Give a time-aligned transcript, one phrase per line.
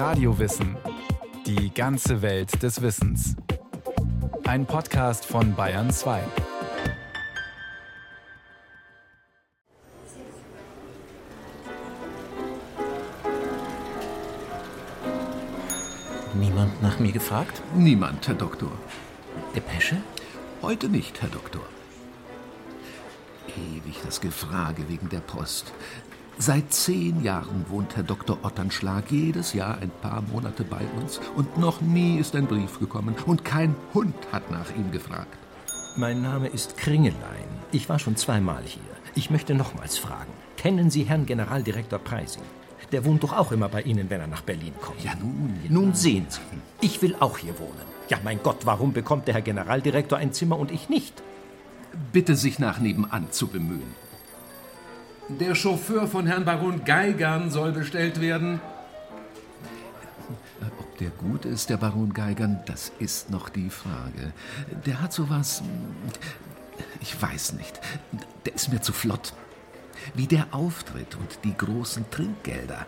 [0.00, 0.78] Radiowissen.
[1.44, 3.36] Die ganze Welt des Wissens.
[4.46, 6.22] Ein Podcast von Bayern 2.
[16.32, 17.60] Niemand nach mir gefragt?
[17.76, 18.72] Niemand, Herr Doktor.
[19.54, 19.98] Depesche?
[20.62, 21.66] Heute nicht, Herr Doktor.
[23.48, 25.74] Ewig das Gefrage wegen der Post.
[26.42, 28.38] Seit zehn Jahren wohnt Herr Dr.
[28.42, 33.14] Otternschlag jedes Jahr ein paar Monate bei uns und noch nie ist ein Brief gekommen
[33.26, 35.36] und kein Hund hat nach ihm gefragt.
[35.96, 37.44] Mein Name ist Kringelein.
[37.72, 38.80] Ich war schon zweimal hier.
[39.14, 40.32] Ich möchte nochmals fragen.
[40.56, 42.42] Kennen Sie Herrn Generaldirektor Preising?
[42.90, 45.04] Der wohnt doch auch immer bei Ihnen, wenn er nach Berlin kommt.
[45.04, 45.60] Ja, nun.
[45.62, 45.70] Ja.
[45.70, 46.40] Nun sehen Sie.
[46.80, 47.84] Ich will auch hier wohnen.
[48.08, 51.22] Ja, mein Gott, warum bekommt der Herr Generaldirektor ein Zimmer und ich nicht?
[52.14, 53.94] Bitte sich nach nebenan zu bemühen.
[55.28, 58.60] Der Chauffeur von Herrn Baron Geigern soll bestellt werden.
[60.78, 64.32] Ob der gut ist, der Baron Geigern, das ist noch die Frage.
[64.86, 65.62] Der hat sowas.
[67.00, 67.80] Ich weiß nicht.
[68.44, 69.32] Der ist mir zu flott.
[70.14, 72.86] Wie der auftritt und die großen Trinkgelder.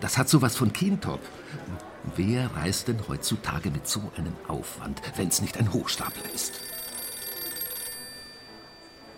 [0.00, 1.20] Das hat sowas von Kintop.
[2.16, 6.60] Wer reist denn heutzutage mit so einem Aufwand, wenn es nicht ein Hochstapler ist?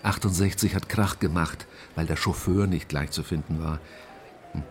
[0.03, 3.79] 68 hat Krach gemacht, weil der Chauffeur nicht gleich zu finden war.
[4.53, 4.63] Hm.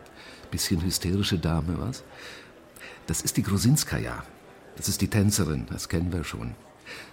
[0.51, 2.03] Bisschen hysterische Dame, was?
[3.07, 4.23] Das ist die Grusinskaja.
[4.75, 6.55] Das ist die Tänzerin, das kennen wir schon.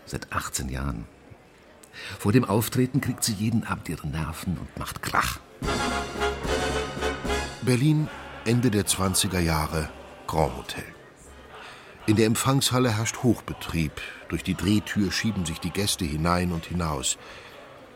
[0.06, 1.06] Seit 18 Jahren.
[2.18, 5.40] Vor dem Auftreten kriegt sie jeden Abend ihre Nerven und macht Krach.
[7.62, 8.08] Berlin,
[8.44, 9.90] Ende der 20er Jahre,
[10.26, 10.84] Grand Hotel.
[12.06, 13.92] In der Empfangshalle herrscht Hochbetrieb.
[14.30, 17.18] Durch die Drehtür schieben sich die Gäste hinein und hinaus.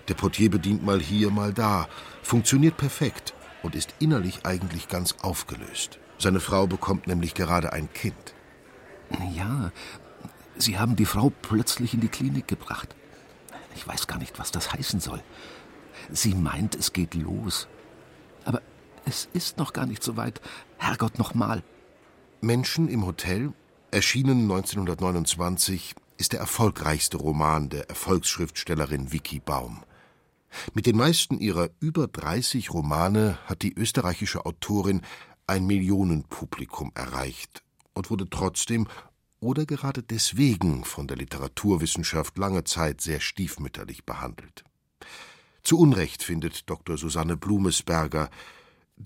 [0.08, 1.88] Der Portier bedient mal hier, mal da,
[2.22, 5.98] funktioniert perfekt und ist innerlich eigentlich ganz aufgelöst.
[6.18, 8.34] Seine Frau bekommt nämlich gerade ein Kind.
[9.34, 9.70] Ja,
[10.56, 12.94] Sie haben die Frau plötzlich in die Klinik gebracht.
[13.74, 15.22] Ich weiß gar nicht, was das heißen soll.
[16.10, 17.68] Sie meint, es geht los.
[18.44, 18.60] Aber
[19.04, 20.40] es ist noch gar nicht so weit.
[20.78, 21.62] Herrgott, nochmal.
[22.40, 23.52] Menschen im Hotel,
[23.90, 29.82] erschienen 1929, ist der erfolgreichste Roman der Erfolgsschriftstellerin Vicky Baum.
[30.74, 35.02] Mit den meisten ihrer über 30 Romane hat die österreichische Autorin
[35.46, 37.62] ein Millionenpublikum erreicht
[37.94, 38.86] und wurde trotzdem
[39.40, 44.64] oder gerade deswegen von der Literaturwissenschaft lange Zeit sehr stiefmütterlich behandelt.
[45.62, 46.96] Zu Unrecht findet Dr.
[46.96, 48.30] Susanne Blumesberger,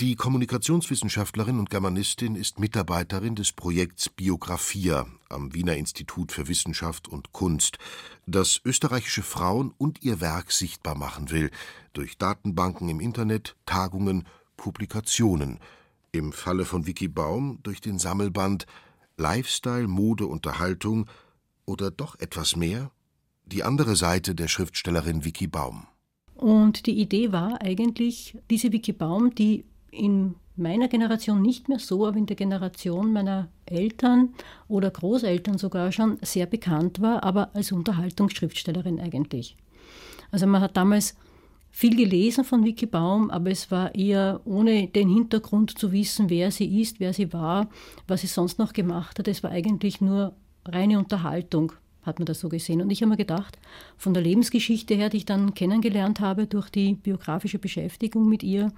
[0.01, 7.33] die Kommunikationswissenschaftlerin und Germanistin ist Mitarbeiterin des Projekts Biographia am Wiener Institut für Wissenschaft und
[7.33, 7.79] Kunst,
[8.27, 11.51] das österreichische Frauen und ihr Werk sichtbar machen will,
[11.95, 15.61] durch Datenbanken im Internet, Tagungen, Publikationen,
[16.13, 18.67] im Falle von Vicky Baum durch den Sammelband
[19.17, 21.07] Lifestyle, Mode, Unterhaltung
[21.65, 22.91] oder doch etwas mehr?
[23.47, 25.87] Die andere Seite der Schriftstellerin Vicky Baum.
[26.35, 32.07] Und die Idee war eigentlich, diese Vicky Baum, die in meiner Generation nicht mehr so,
[32.07, 34.31] aber in der Generation meiner Eltern
[34.69, 39.57] oder Großeltern sogar schon sehr bekannt war, aber als Unterhaltungsschriftstellerin eigentlich.
[40.31, 41.15] Also man hat damals
[41.71, 46.51] viel gelesen von Vicky Baum, aber es war eher ohne den Hintergrund zu wissen, wer
[46.51, 47.69] sie ist, wer sie war,
[48.09, 49.29] was sie sonst noch gemacht hat.
[49.29, 50.33] Es war eigentlich nur
[50.65, 52.81] reine Unterhaltung, hat man das so gesehen.
[52.81, 53.59] Und ich habe mir gedacht,
[53.99, 58.73] von der Lebensgeschichte her, die ich dann kennengelernt habe durch die biografische Beschäftigung mit ihr,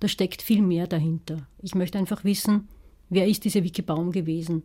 [0.00, 1.46] da steckt viel mehr dahinter.
[1.58, 2.68] Ich möchte einfach wissen,
[3.08, 4.62] wer ist diese Vicky Baum gewesen?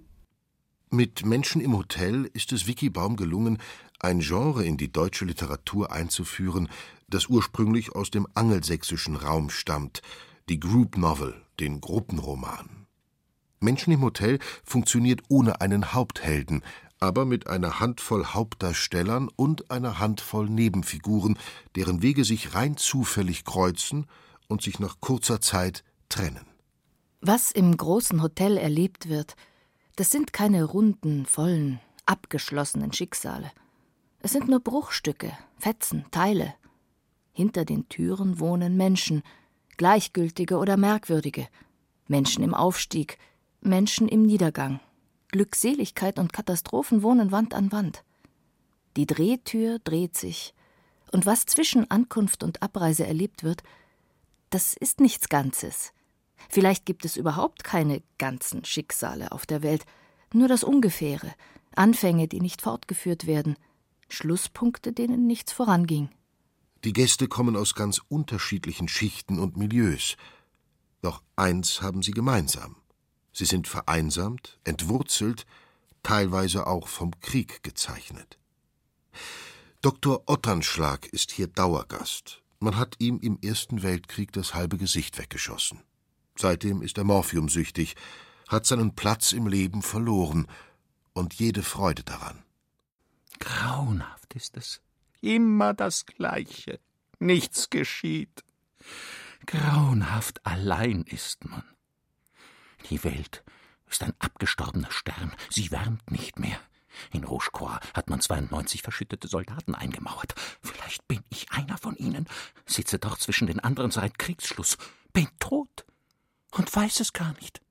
[0.89, 3.57] Mit Menschen im Hotel ist es Vicky Baum gelungen,
[3.99, 6.69] ein Genre in die deutsche Literatur einzuführen,
[7.07, 10.01] das ursprünglich aus dem angelsächsischen Raum stammt,
[10.49, 12.85] die Group Novel, den Gruppenroman.
[13.59, 16.61] Menschen im Hotel funktioniert ohne einen Haupthelden,
[16.99, 21.39] aber mit einer Handvoll Hauptdarstellern und einer Handvoll Nebenfiguren,
[21.75, 24.05] deren Wege sich rein zufällig kreuzen
[24.53, 26.45] und sich nach kurzer Zeit trennen.
[27.21, 29.35] Was im großen Hotel erlebt wird,
[29.95, 33.51] das sind keine runden, vollen, abgeschlossenen Schicksale.
[34.19, 36.53] Es sind nur Bruchstücke, Fetzen, Teile.
[37.31, 39.23] Hinter den Türen wohnen Menschen,
[39.77, 41.47] gleichgültige oder merkwürdige,
[42.07, 43.17] Menschen im Aufstieg,
[43.59, 44.81] Menschen im Niedergang.
[45.29, 48.03] Glückseligkeit und Katastrophen wohnen Wand an Wand.
[48.97, 50.53] Die Drehtür dreht sich,
[51.11, 53.63] und was zwischen Ankunft und Abreise erlebt wird,
[54.53, 55.93] das ist nichts Ganzes.
[56.49, 59.85] Vielleicht gibt es überhaupt keine ganzen Schicksale auf der Welt,
[60.31, 61.33] nur das Ungefähre,
[61.75, 63.57] Anfänge, die nicht fortgeführt werden,
[64.09, 66.09] Schlusspunkte, denen nichts voranging.
[66.83, 70.17] Die Gäste kommen aus ganz unterschiedlichen Schichten und Milieus.
[71.01, 72.75] Doch eins haben sie gemeinsam.
[73.31, 75.47] Sie sind vereinsamt, entwurzelt,
[76.03, 78.37] teilweise auch vom Krieg gezeichnet.
[79.81, 80.23] Dr.
[80.27, 82.42] Otternschlag ist hier Dauergast.
[82.63, 85.81] Man hat ihm im Ersten Weltkrieg das halbe Gesicht weggeschossen.
[86.37, 87.97] Seitdem ist er morphiumsüchtig,
[88.47, 90.47] hat seinen Platz im Leben verloren
[91.11, 92.41] und jede Freude daran.
[93.39, 94.79] Grauenhaft ist es.
[95.19, 96.79] Immer das Gleiche.
[97.19, 98.45] Nichts geschieht.
[99.45, 101.65] Grauenhaft allein ist man.
[102.89, 103.43] Die Welt
[103.89, 105.33] ist ein abgestorbener Stern.
[105.49, 106.61] Sie wärmt nicht mehr.
[107.11, 110.35] In Rougecois hat man 92 verschüttete Soldaten eingemauert.
[110.61, 112.27] Vielleicht bin ich einer von ihnen,
[112.65, 114.77] sitze dort zwischen den anderen seit Kriegsschluss,
[115.11, 115.85] bin tot
[116.51, 117.61] und weiß es gar nicht.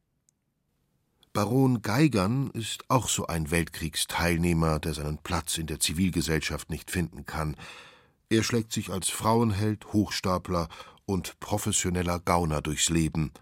[1.33, 7.25] Baron Geigern ist auch so ein Weltkriegsteilnehmer, der seinen Platz in der Zivilgesellschaft nicht finden
[7.25, 7.57] kann.
[8.29, 10.69] Er schlägt sich als Frauenheld, Hochstapler
[11.07, 13.33] und professioneller Gauner durchs Leben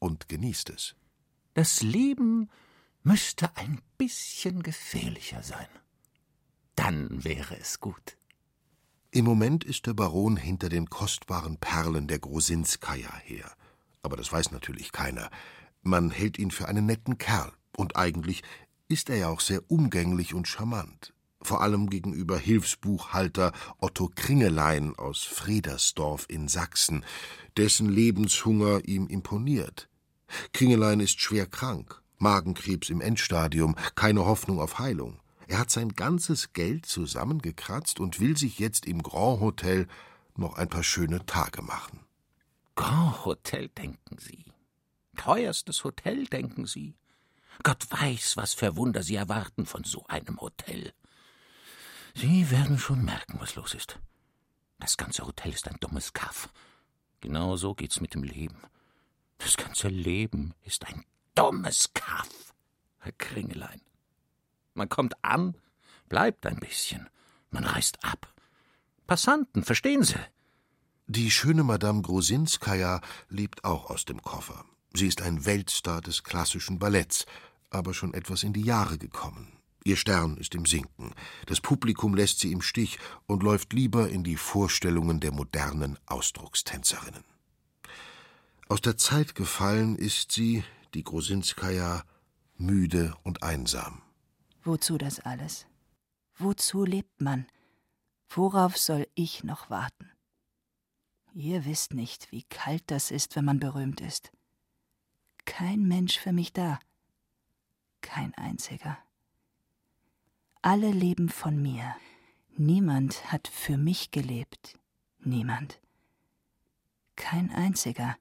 [0.00, 0.96] und genießt es.
[1.54, 2.50] Das Leben
[3.06, 5.68] müsste ein bisschen gefährlicher sein.
[6.74, 8.18] Dann wäre es gut.
[9.12, 13.52] Im Moment ist der Baron hinter den kostbaren Perlen der Grosinskaja her.
[14.02, 15.30] Aber das weiß natürlich keiner.
[15.82, 17.52] Man hält ihn für einen netten Kerl.
[17.76, 18.42] Und eigentlich
[18.88, 21.14] ist er ja auch sehr umgänglich und charmant.
[21.40, 27.04] Vor allem gegenüber Hilfsbuchhalter Otto Kringelein aus Fredersdorf in Sachsen,
[27.56, 29.88] dessen Lebenshunger ihm imponiert.
[30.52, 35.20] Kringelein ist schwer krank, Magenkrebs im Endstadium, keine Hoffnung auf Heilung.
[35.48, 39.86] Er hat sein ganzes Geld zusammengekratzt und will sich jetzt im Grand Hotel
[40.34, 42.00] noch ein paar schöne Tage machen.
[42.74, 44.44] Grand Hotel, denken Sie.
[45.16, 46.94] Teuerstes Hotel, denken Sie.
[47.62, 50.92] Gott weiß, was für Wunder Sie erwarten von so einem Hotel.
[52.14, 53.98] Sie werden schon merken, was los ist.
[54.78, 56.50] Das ganze Hotel ist ein dummes Kaff.
[57.20, 58.60] Genau so geht's mit dem Leben.
[59.38, 61.04] Das ganze Leben ist ein
[61.36, 62.54] dummes Kaff,
[62.98, 63.80] Herr Kringelein.
[64.74, 65.54] Man kommt an,
[66.08, 67.08] bleibt ein bisschen,
[67.50, 68.34] man reist ab.
[69.06, 70.18] Passanten, verstehen Sie?
[71.06, 74.64] Die schöne Madame Grosinskaja lebt auch aus dem Koffer.
[74.92, 77.26] Sie ist ein Weltstar des klassischen Balletts,
[77.70, 79.52] aber schon etwas in die Jahre gekommen.
[79.84, 81.14] Ihr Stern ist im Sinken.
[81.46, 87.24] Das Publikum lässt sie im Stich und läuft lieber in die Vorstellungen der modernen Ausdruckstänzerinnen.
[88.68, 92.04] Aus der Zeit gefallen ist sie, die Grosinskaja,
[92.56, 94.02] müde und einsam.
[94.62, 95.66] Wozu das alles?
[96.36, 97.46] Wozu lebt man?
[98.28, 100.10] Worauf soll ich noch warten?
[101.34, 104.32] Ihr wisst nicht, wie kalt das ist, wenn man berühmt ist.
[105.44, 106.78] Kein Mensch für mich da.
[108.00, 108.98] Kein einziger.
[110.62, 111.94] Alle leben von mir.
[112.56, 114.78] Niemand hat für mich gelebt.
[115.18, 115.80] Niemand.
[117.16, 118.16] Kein einziger.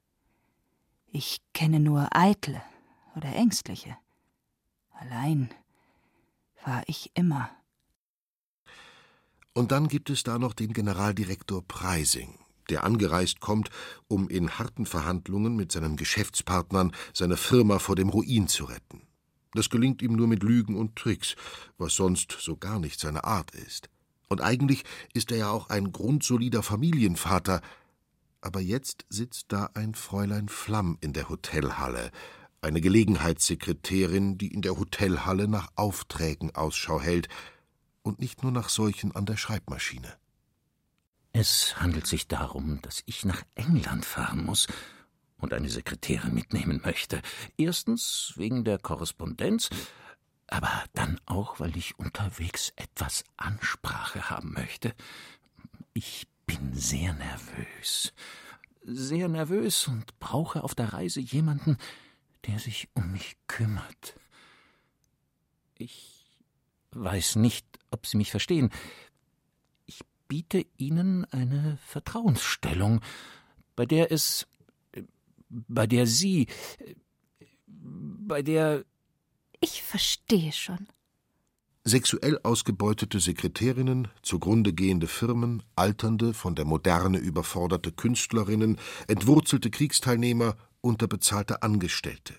[1.17, 2.61] Ich kenne nur Eitle
[3.15, 3.95] oder Ängstliche.
[4.99, 5.49] Allein
[6.65, 7.49] war ich immer.
[9.53, 12.37] Und dann gibt es da noch den Generaldirektor Preising,
[12.69, 13.69] der angereist kommt,
[14.09, 19.07] um in harten Verhandlungen mit seinen Geschäftspartnern seine Firma vor dem Ruin zu retten.
[19.53, 21.37] Das gelingt ihm nur mit Lügen und Tricks,
[21.77, 23.89] was sonst so gar nicht seine Art ist.
[24.27, 24.83] Und eigentlich
[25.13, 27.61] ist er ja auch ein grundsolider Familienvater,
[28.45, 32.11] aber jetzt sitzt da ein Fräulein Flamm in der Hotelhalle,
[32.61, 37.27] eine Gelegenheitssekretärin, die in der Hotelhalle nach Aufträgen Ausschau hält
[38.03, 40.13] und nicht nur nach solchen an der Schreibmaschine.
[41.33, 44.67] Es handelt sich darum, dass ich nach England fahren muss
[45.37, 47.23] und eine Sekretärin mitnehmen möchte.
[47.57, 49.71] Erstens wegen der Korrespondenz,
[50.45, 54.93] aber dann auch, weil ich unterwegs etwas Ansprache haben möchte.
[55.93, 58.13] Ich bin sehr nervös.
[58.83, 61.77] Sehr nervös und brauche auf der Reise jemanden,
[62.45, 64.19] der sich um mich kümmert.
[65.77, 66.25] Ich
[66.91, 68.69] weiß nicht, ob Sie mich verstehen.
[69.85, 73.01] Ich biete Ihnen eine Vertrauensstellung,
[73.75, 74.47] bei der es,
[75.49, 76.47] bei der Sie,
[77.67, 78.85] bei der.
[79.61, 80.87] Ich verstehe schon
[81.85, 88.77] sexuell ausgebeutete Sekretärinnen, zugrunde gehende Firmen, alternde, von der Moderne überforderte Künstlerinnen,
[89.07, 92.33] entwurzelte Kriegsteilnehmer, unterbezahlte Angestellte.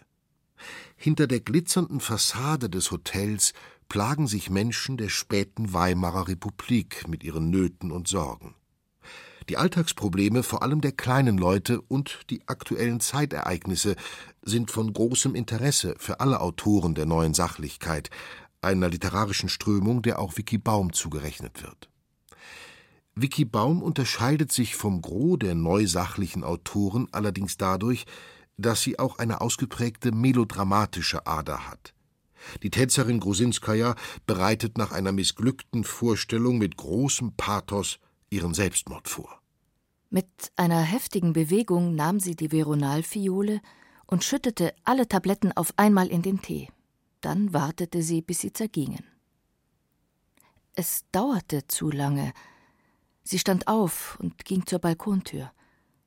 [0.96, 3.52] Hinter der glitzernden Fassade des Hotels
[3.88, 8.54] plagen sich Menschen der späten Weimarer Republik mit ihren Nöten und Sorgen.
[9.48, 13.94] Die Alltagsprobleme vor allem der kleinen Leute und die aktuellen Zeitereignisse
[14.42, 18.10] sind von großem Interesse für alle Autoren der neuen Sachlichkeit,
[18.66, 21.88] einer literarischen Strömung, der auch Vicky Baum zugerechnet wird.
[23.14, 28.04] Vicky Baum unterscheidet sich vom Gros der neusachlichen Autoren allerdings dadurch,
[28.58, 31.94] dass sie auch eine ausgeprägte melodramatische Ader hat.
[32.62, 33.94] Die Tänzerin Grusinskaja
[34.26, 39.40] bereitet nach einer missglückten Vorstellung mit großem Pathos ihren Selbstmord vor.
[40.10, 43.60] Mit einer heftigen Bewegung nahm sie die Veronalfiole
[44.06, 46.68] und schüttete alle Tabletten auf einmal in den Tee.
[47.26, 49.04] Dann wartete sie, bis sie zergingen.
[50.76, 52.32] Es dauerte zu lange.
[53.24, 55.50] Sie stand auf und ging zur Balkontür.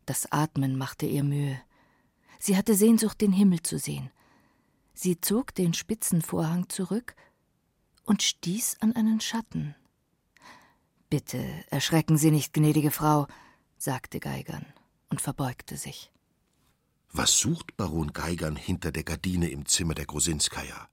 [0.05, 1.61] Das Atmen machte ihr Mühe.
[2.39, 4.11] Sie hatte Sehnsucht, den Himmel zu sehen.
[4.93, 7.17] Sie zog den spitzen Vorhang zurück
[8.05, 9.75] und stieß an einen Schatten.
[11.09, 13.27] Bitte erschrecken Sie nicht, gnädige Frau,
[13.77, 14.65] sagte Geigern
[15.09, 16.13] und verbeugte sich.
[17.11, 20.87] Was sucht Baron Geigern hinter der Gardine im Zimmer der Grosinskaja?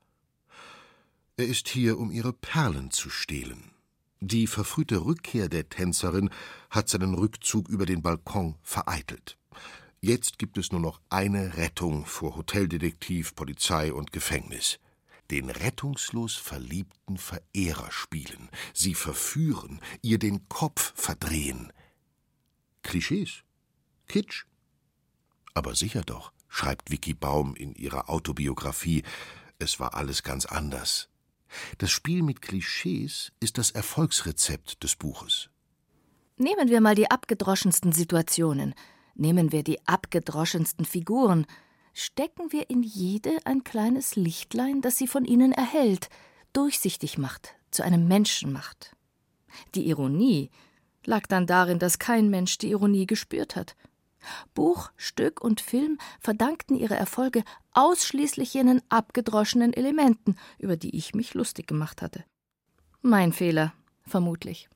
[1.39, 3.71] Er ist hier, um ihre Perlen zu stehlen.
[4.21, 6.31] Die verfrühte Rückkehr der Tänzerin
[6.71, 9.37] hat seinen Rückzug über den Balkon vereitelt.
[10.01, 14.79] Jetzt gibt es nur noch eine Rettung vor Hoteldetektiv, Polizei und Gefängnis.
[15.31, 21.71] Den rettungslos verliebten Verehrer spielen, sie verführen, ihr den Kopf verdrehen.
[22.83, 23.43] Klischees?
[24.09, 24.47] Kitsch?
[25.53, 29.03] Aber sicher doch, schreibt Vicky Baum in ihrer Autobiografie,
[29.59, 31.11] es war alles ganz anders.
[31.79, 35.51] Das Spiel mit Klischees ist das Erfolgsrezept des Buches.
[36.37, 38.75] Nehmen wir mal die abgedroschensten Situationen,
[39.15, 41.47] nehmen wir die abgedroschensten Figuren,
[41.95, 46.11] stecken wir in jede ein kleines Lichtlein, das sie von ihnen erhält,
[46.53, 48.95] durchsichtig macht, zu einem Menschen macht.
[49.75, 50.51] Die Ironie
[51.07, 53.77] lag dann darin, dass kein Mensch die Ironie gespürt hat.
[54.55, 61.35] Buch, Stück und Film verdankten ihre Erfolge ausschließlich jenen abgedroschenen Elementen, über die ich mich
[61.35, 62.25] lustig gemacht hatte.
[63.03, 63.73] Mein Fehler,
[64.07, 64.69] vermutlich.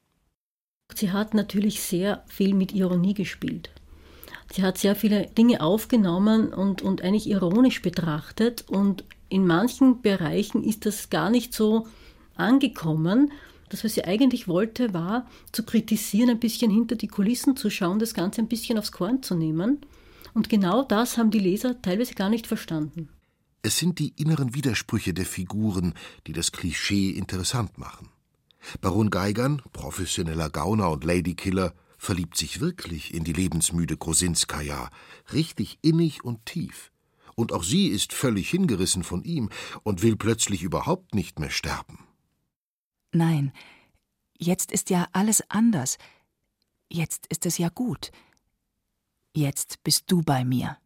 [0.95, 3.71] Sie hat natürlich sehr viel mit Ironie gespielt.
[4.53, 10.65] Sie hat sehr viele Dinge aufgenommen und, und eigentlich ironisch betrachtet und in manchen Bereichen
[10.65, 11.87] ist das gar nicht so
[12.35, 13.33] angekommen.
[13.71, 18.01] Das, was sie eigentlich wollte, war zu kritisieren, ein bisschen hinter die Kulissen zu schauen,
[18.01, 19.79] das Ganze ein bisschen aufs Korn zu nehmen.
[20.35, 23.09] Und genau das haben die Leser teilweise gar nicht verstanden.
[23.63, 25.95] Es sind die inneren Widersprüche der Figuren,
[26.27, 28.09] die das Klischee interessant machen.
[28.81, 34.91] Baron Geigern, professioneller Gauner und Ladykiller, verliebt sich wirklich in die lebensmüde Grosinskaja,
[35.33, 36.91] richtig innig und tief.
[37.37, 39.49] Und auch sie ist völlig hingerissen von ihm
[39.85, 42.10] und will plötzlich überhaupt nicht mehr sterben.
[43.13, 43.53] Nein,
[44.39, 45.99] jetzt ist ja alles anders.
[46.89, 48.11] Jetzt ist es ja gut.
[49.35, 50.77] Jetzt bist du bei mir.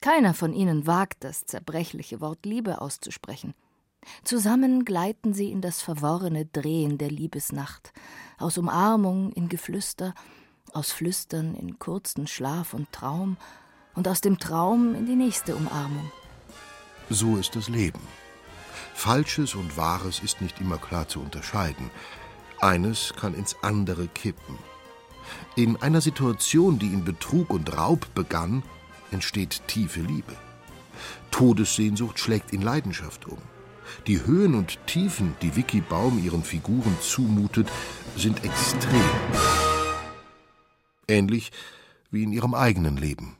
[0.00, 3.54] Keiner von ihnen wagt das zerbrechliche Wort Liebe auszusprechen.
[4.24, 7.92] Zusammen gleiten sie in das verworrene Drehen der Liebesnacht,
[8.38, 10.14] aus Umarmung in Geflüster,
[10.72, 13.36] aus Flüstern in kurzen Schlaf und Traum
[13.94, 16.10] und aus dem Traum in die nächste Umarmung.
[17.10, 18.00] So ist das Leben.
[19.00, 21.90] Falsches und Wahres ist nicht immer klar zu unterscheiden.
[22.60, 24.58] Eines kann ins andere kippen.
[25.56, 28.62] In einer Situation, die in Betrug und Raub begann,
[29.10, 30.36] entsteht tiefe Liebe.
[31.30, 33.38] Todessehnsucht schlägt in Leidenschaft um.
[34.06, 37.70] Die Höhen und Tiefen, die Vicky Baum ihren Figuren zumutet,
[38.18, 39.10] sind extrem.
[41.08, 41.52] Ähnlich
[42.10, 43.38] wie in ihrem eigenen Leben.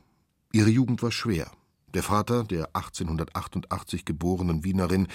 [0.51, 1.51] Ihre Jugend war schwer.
[1.93, 5.07] Der Vater der 1888 geborenen Wienerin,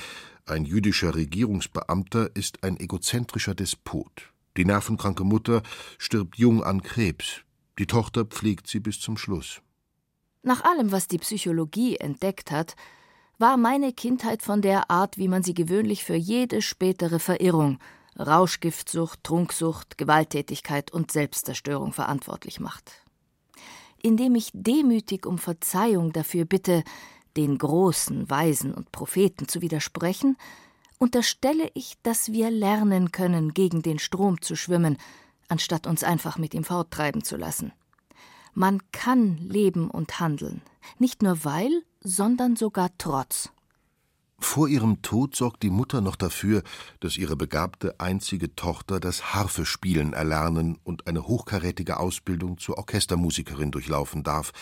[0.45, 4.33] ein jüdischer Regierungsbeamter, ist ein egozentrischer Despot.
[4.59, 5.63] Die nervenkranke Mutter
[5.97, 7.43] stirbt jung an Krebs.
[7.79, 9.63] Die Tochter pflegt sie bis zum Schluss.
[10.43, 12.77] Nach allem, was die Psychologie entdeckt hat,
[13.39, 17.79] war meine Kindheit von der Art, wie man sie gewöhnlich für jede spätere Verirrung,
[18.19, 23.06] Rauschgiftsucht, Trunksucht, Gewalttätigkeit und Selbstzerstörung verantwortlich macht.
[24.07, 26.85] Indem ich demütig um Verzeihung dafür bitte,
[27.37, 30.37] den großen Weisen und Propheten zu widersprechen,
[30.99, 34.97] unterstelle ich, dass wir lernen können, gegen den Strom zu schwimmen,
[35.49, 37.73] anstatt uns einfach mit ihm forttreiben zu lassen.
[38.55, 40.63] Man kann leben und handeln,
[41.01, 43.51] nicht nur weil, sondern sogar trotz.
[44.47, 46.63] Vor ihrem Tod sorgt die Mutter noch dafür,
[47.01, 54.23] dass ihre begabte einzige Tochter das Harfespielen erlernen und eine hochkarätige Ausbildung zur Orchestermusikerin durchlaufen
[54.23, 54.53] darf,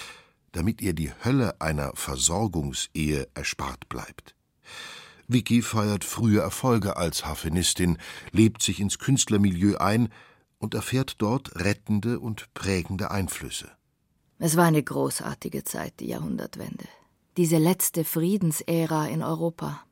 [0.50, 4.34] damit ihr die Hölle einer Versorgungsehe erspart bleibt.
[5.28, 7.98] Vicky feiert frühe Erfolge als Harfenistin,
[8.32, 10.08] lebt sich ins Künstlermilieu ein
[10.58, 13.70] und erfährt dort rettende und prägende Einflüsse.
[14.40, 16.86] Es war eine großartige Zeit, die Jahrhundertwende
[17.36, 19.82] diese letzte Friedensära in Europa.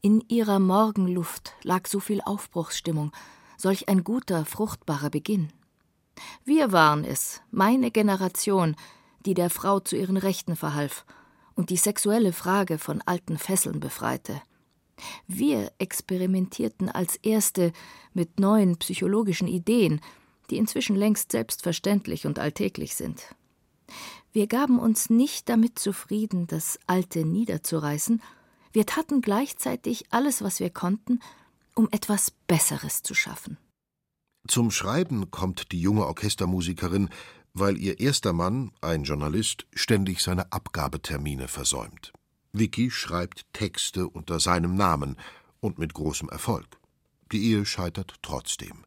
[0.00, 3.12] In ihrer Morgenluft lag so viel Aufbruchsstimmung,
[3.56, 5.52] solch ein guter, fruchtbarer Beginn.
[6.44, 8.76] Wir waren es, meine Generation,
[9.26, 11.04] die der Frau zu ihren Rechten verhalf
[11.54, 14.40] und die sexuelle Frage von alten Fesseln befreite.
[15.26, 17.72] Wir experimentierten als Erste
[18.14, 20.00] mit neuen psychologischen Ideen,
[20.50, 23.34] die inzwischen längst selbstverständlich und alltäglich sind.
[24.32, 28.20] Wir gaben uns nicht damit zufrieden, das Alte niederzureißen,
[28.72, 31.20] wir taten gleichzeitig alles, was wir konnten,
[31.74, 33.56] um etwas Besseres zu schaffen.
[34.46, 37.08] Zum Schreiben kommt die junge Orchestermusikerin,
[37.54, 42.12] weil ihr erster Mann, ein Journalist, ständig seine Abgabetermine versäumt.
[42.52, 45.16] Vicky schreibt Texte unter seinem Namen
[45.60, 46.66] und mit großem Erfolg.
[47.32, 48.84] Die Ehe scheitert trotzdem.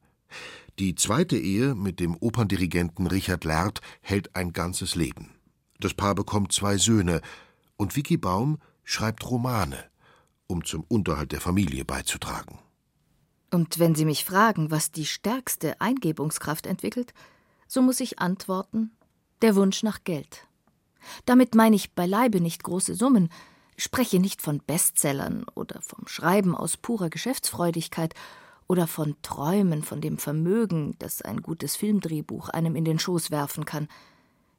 [0.82, 5.30] Die zweite Ehe mit dem Operndirigenten Richard Lert hält ein ganzes Leben.
[5.80, 7.22] Das Paar bekommt zwei Söhne
[7.78, 9.78] und Vicky Baum schreibt Romane,
[10.48, 12.58] um zum Unterhalt der Familie beizutragen.
[13.52, 17.14] Und wenn Sie mich fragen, was die stärkste Eingebungskraft entwickelt,
[17.68, 18.90] so muss ich antworten:
[19.44, 20.48] der Wunsch nach Geld.
[21.28, 23.30] Damit meine ich beileibe nicht große Summen,
[23.78, 28.16] spreche nicht von Bestsellern oder vom Schreiben aus purer Geschäftsfreudigkeit
[28.72, 33.66] oder von Träumen von dem Vermögen, das ein gutes Filmdrehbuch einem in den Schoß werfen
[33.66, 33.90] kann.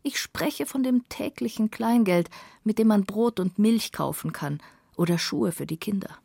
[0.02, 2.28] Ich spreche von dem täglichen Kleingeld,
[2.62, 4.61] mit dem man Brot und Milch kaufen kann
[4.97, 6.19] oder Schuhe für die Kinder.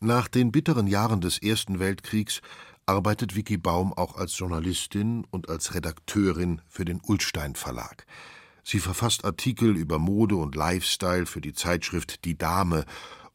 [0.00, 2.40] Nach den bitteren Jahren des Ersten Weltkriegs
[2.84, 8.06] arbeitet Vicky Baum auch als Journalistin und als Redakteurin für den Ullstein Verlag.
[8.64, 12.86] Sie verfasst Artikel über Mode und Lifestyle für die Zeitschrift Die Dame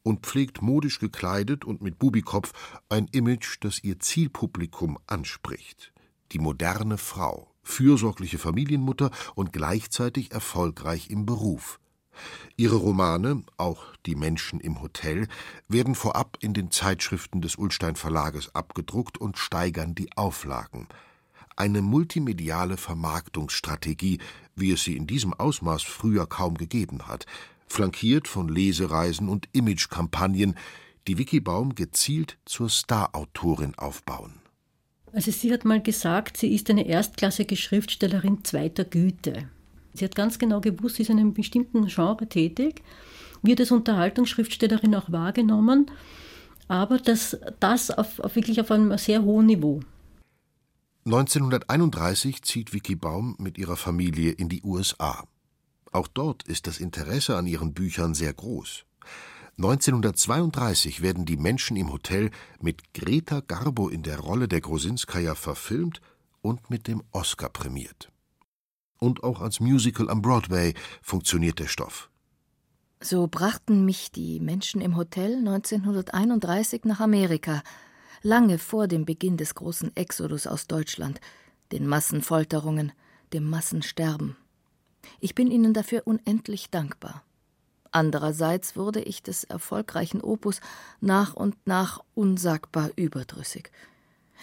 [0.06, 2.52] und pflegt modisch gekleidet und mit Bubikopf
[2.88, 5.92] ein Image, das ihr Zielpublikum anspricht.
[6.30, 11.80] Die moderne Frau, fürsorgliche Familienmutter und gleichzeitig erfolgreich im Beruf.
[12.56, 15.26] Ihre Romane, auch Die Menschen im Hotel,
[15.66, 20.86] werden vorab in den Zeitschriften des Ullstein Verlages abgedruckt und steigern die Auflagen.
[21.56, 24.20] Eine multimediale Vermarktungsstrategie,
[24.54, 27.26] wie es sie in diesem Ausmaß früher kaum gegeben hat,
[27.66, 30.56] flankiert von Lesereisen und Imagekampagnen,
[31.06, 34.34] die Vicky Baum gezielt zur Starautorin aufbauen.
[35.12, 39.48] Also sie hat mal gesagt, sie ist eine erstklassige Schriftstellerin zweiter Güte.
[39.94, 42.82] Sie hat ganz genau gewusst, sie ist in einem bestimmten Genre tätig,
[43.42, 45.90] wird als Unterhaltungsschriftstellerin auch wahrgenommen,
[46.68, 49.80] aber das, das auf, auf wirklich auf einem sehr hohen Niveau.
[51.06, 55.24] 1931 zieht Vicky Baum mit ihrer Familie in die USA.
[55.92, 58.84] Auch dort ist das Interesse an ihren Büchern sehr groß.
[59.58, 66.02] 1932 werden die Menschen im Hotel mit Greta Garbo in der Rolle der Grosinskaja verfilmt
[66.42, 68.12] und mit dem Oscar prämiert.
[68.98, 72.10] Und auch als Musical am Broadway funktioniert der Stoff.
[73.00, 77.62] So brachten mich die Menschen im Hotel 1931 nach Amerika,
[78.22, 81.20] lange vor dem Beginn des großen Exodus aus Deutschland,
[81.72, 82.92] den Massenfolterungen,
[83.32, 84.36] dem Massensterben.
[85.20, 87.22] Ich bin ihnen dafür unendlich dankbar.
[87.90, 90.60] Andererseits wurde ich des erfolgreichen Opus
[91.00, 93.70] nach und nach unsagbar überdrüssig.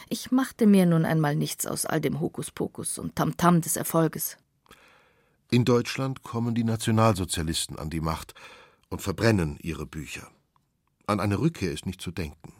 [0.10, 4.38] Ich machte mir nun einmal nichts aus all dem Hokuspokus und Tamtam des Erfolges.
[5.52, 8.34] In Deutschland kommen die Nationalsozialisten an die Macht
[8.90, 10.28] und verbrennen ihre Bücher.
[11.06, 12.54] An eine Rückkehr ist nicht zu denken.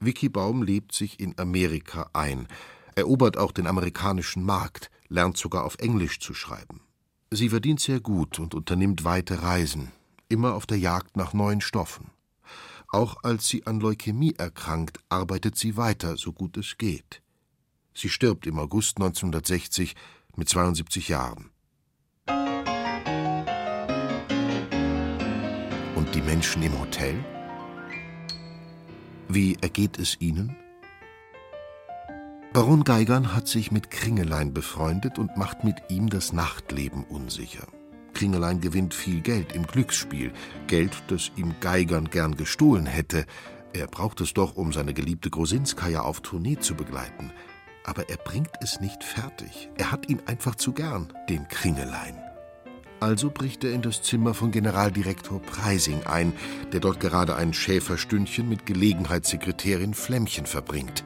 [0.00, 2.46] Vicky Baum lebt sich in Amerika ein,
[2.94, 6.82] erobert auch den amerikanischen Markt, lernt sogar auf Englisch zu schreiben.
[7.30, 9.90] Sie verdient sehr gut und unternimmt weite Reisen,
[10.28, 12.10] immer auf der Jagd nach neuen Stoffen.
[12.88, 17.22] Auch als sie an Leukämie erkrankt, arbeitet sie weiter, so gut es geht.
[17.94, 19.96] Sie stirbt im August 1960
[20.36, 21.50] mit 72 Jahren.
[25.96, 27.24] Und die Menschen im Hotel?
[29.28, 30.54] Wie ergeht es ihnen?
[32.56, 37.66] Baron Geigern hat sich mit Kringelein befreundet und macht mit ihm das Nachtleben unsicher.
[38.14, 40.32] Kringelein gewinnt viel Geld im Glücksspiel,
[40.66, 43.26] Geld, das ihm Geigern gern gestohlen hätte.
[43.74, 47.30] Er braucht es doch, um seine geliebte Grosinskaja auf Tournee zu begleiten.
[47.84, 49.68] Aber er bringt es nicht fertig.
[49.76, 52.16] Er hat ihn einfach zu gern, den Kringelein.
[53.00, 56.32] Also bricht er in das Zimmer von Generaldirektor Preising ein,
[56.72, 61.04] der dort gerade ein Schäferstündchen mit Gelegenheitssekretärin Flämmchen verbringt.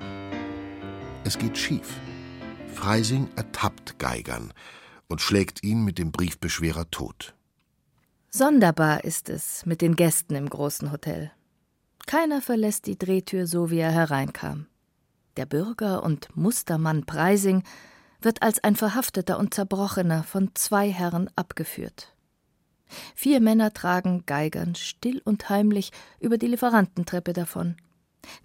[1.22, 2.00] Es geht schief.
[2.72, 4.54] Freising ertappt Geigern
[5.06, 7.35] und schlägt ihn mit dem Briefbeschwerer tot.
[8.30, 11.30] Sonderbar ist es mit den Gästen im großen Hotel.
[12.06, 14.66] Keiner verlässt die Drehtür so, wie er hereinkam.
[15.37, 17.64] Der Bürger und Mustermann Preising
[18.22, 22.14] wird als ein Verhafteter und Zerbrochener von zwei Herren abgeführt.
[23.14, 27.76] Vier Männer tragen Geigern still und heimlich über die Lieferantentreppe davon.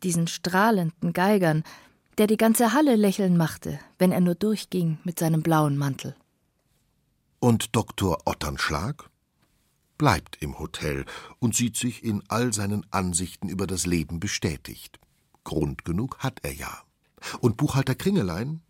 [0.04, 1.64] Diesen strahlenden Geigern,
[2.18, 6.16] der die ganze Halle lächeln machte, wenn er nur durchging mit seinem blauen Mantel.
[7.40, 8.18] Und Dr.
[8.26, 9.10] Otternschlag
[9.98, 11.06] bleibt im Hotel
[11.40, 15.00] und sieht sich in all seinen Ansichten über das Leben bestätigt.
[15.44, 16.84] Grund genug hat er ja.
[17.40, 18.62] Und Buchhalter Kringelein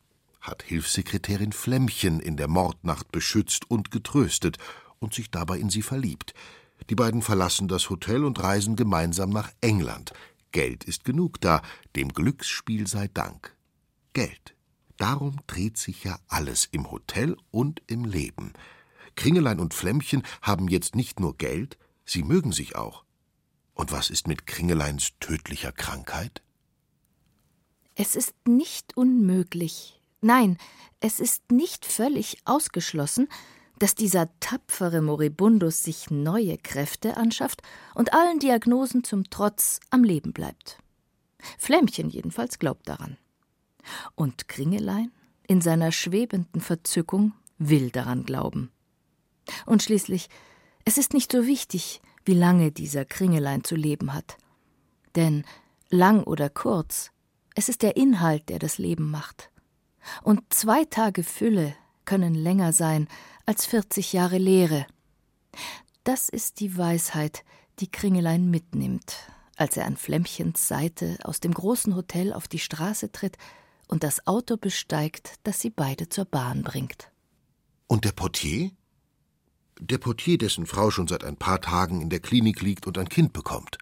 [0.41, 4.58] hat Hilfssekretärin Flämmchen in der Mordnacht beschützt und getröstet
[4.99, 6.34] und sich dabei in sie verliebt.
[6.89, 10.13] Die beiden verlassen das Hotel und reisen gemeinsam nach England.
[10.55, 11.61] Geld ist genug da,
[11.97, 13.53] dem Glücksspiel sei Dank.
[14.13, 14.55] Geld.
[14.95, 18.53] Darum dreht sich ja alles im Hotel und im Leben.
[19.17, 23.03] Kringelein und Flämmchen haben jetzt nicht nur Geld, sie mögen sich auch.
[23.73, 26.41] Und was ist mit Kringeleins tödlicher Krankheit?
[27.93, 30.57] Es ist nicht unmöglich, nein,
[31.01, 33.27] es ist nicht völlig ausgeschlossen,
[33.79, 37.61] dass dieser tapfere Moribundus sich neue Kräfte anschafft
[37.93, 40.77] und allen Diagnosen zum Trotz am Leben bleibt.
[41.57, 43.17] Flämmchen jedenfalls glaubt daran.
[44.15, 45.11] Und Kringelein
[45.47, 48.71] in seiner schwebenden Verzückung will daran glauben.
[49.65, 50.29] Und schließlich,
[50.85, 54.38] es ist nicht so wichtig, wie lange dieser Kringelein zu leben hat.
[55.15, 55.45] Denn
[55.89, 57.11] lang oder kurz,
[57.53, 59.49] es ist der Inhalt, der das Leben macht.
[60.23, 63.07] Und zwei Tage Fülle können länger sein
[63.45, 64.88] als 40 Jahre Leere.
[66.03, 67.43] Das ist die Weisheit,
[67.79, 69.17] die Kringelein mitnimmt,
[69.55, 73.38] als er an Flämmchens Seite aus dem großen Hotel auf die Straße tritt
[73.88, 77.12] und das Auto besteigt, das sie beide zur Bahn bringt.
[77.88, 78.71] Und der Portier?
[79.79, 83.10] Der Portier, dessen Frau schon seit ein paar Tagen in der Klinik liegt und ein
[83.10, 83.77] Kind bekommt.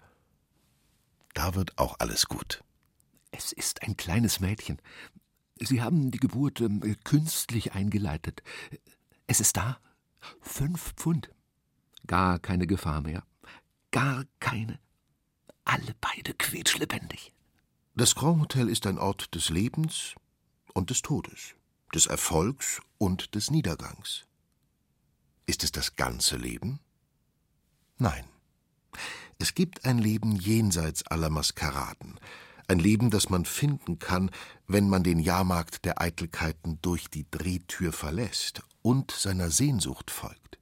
[1.34, 2.62] Da wird auch alles gut.
[3.30, 4.80] Es ist ein kleines Mädchen.
[5.60, 8.42] Sie haben die Geburt äh, künstlich eingeleitet.
[9.26, 9.78] Es ist da.
[10.40, 11.30] Fünf Pfund.
[12.06, 13.24] Gar keine Gefahr mehr.
[13.90, 14.78] Gar keine.
[15.64, 17.32] Alle beide quietschlebendig.
[17.94, 20.14] Das Grand Hotel ist ein Ort des Lebens
[20.74, 21.54] und des Todes,
[21.94, 24.26] des Erfolgs und des Niedergangs.
[25.46, 26.80] Ist es das ganze Leben?
[27.96, 28.24] Nein.
[29.38, 32.18] Es gibt ein Leben jenseits aller Maskeraden,
[32.68, 34.30] ein Leben, das man finden kann,
[34.66, 40.58] wenn man den Jahrmarkt der Eitelkeiten durch die Drehtür verlässt und seiner Sehnsucht folgt.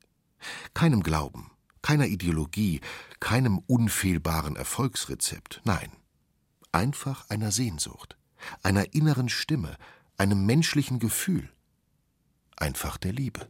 [0.74, 1.50] Keinem Glauben,
[1.82, 2.80] keiner Ideologie,
[3.18, 5.90] keinem unfehlbaren Erfolgsrezept, nein,
[6.70, 8.16] einfach einer Sehnsucht,
[8.62, 9.76] einer inneren Stimme,
[10.16, 11.50] einem menschlichen Gefühl,
[12.56, 13.48] einfach der Liebe.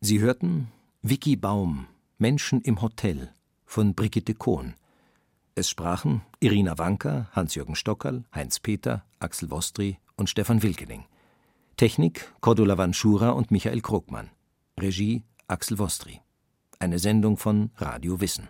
[0.00, 1.86] Sie hörten Vicky Baum,
[2.18, 3.32] Menschen im Hotel
[3.64, 4.74] von Brigitte Kohn.
[5.54, 11.04] Es sprachen Irina Wanker, Hans-Jürgen Stockerl, Heinz Peter, Axel Wostri und Stefan Wilkening.
[11.76, 14.30] Technik Cordula Vanschura und Michael Krogmann.
[14.80, 16.22] Regie Axel Wostri.
[16.78, 18.48] Eine Sendung von Radio Wissen.